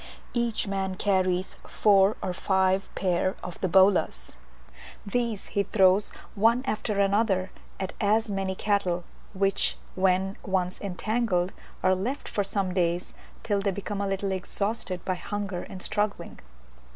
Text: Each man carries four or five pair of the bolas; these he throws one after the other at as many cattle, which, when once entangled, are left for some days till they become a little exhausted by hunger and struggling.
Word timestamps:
Each 0.33 0.65
man 0.67 0.95
carries 0.95 1.53
four 1.67 2.17
or 2.23 2.33
five 2.33 2.89
pair 2.95 3.35
of 3.43 3.61
the 3.61 3.67
bolas; 3.67 4.35
these 5.05 5.45
he 5.53 5.61
throws 5.61 6.09
one 6.33 6.63
after 6.65 6.95
the 6.95 7.15
other 7.15 7.51
at 7.79 7.93
as 8.01 8.27
many 8.31 8.55
cattle, 8.55 9.03
which, 9.33 9.77
when 9.93 10.37
once 10.43 10.81
entangled, 10.81 11.51
are 11.83 11.93
left 11.93 12.27
for 12.27 12.43
some 12.43 12.73
days 12.73 13.13
till 13.43 13.61
they 13.61 13.69
become 13.69 14.01
a 14.01 14.07
little 14.07 14.31
exhausted 14.31 15.05
by 15.05 15.13
hunger 15.13 15.61
and 15.69 15.83
struggling. 15.83 16.39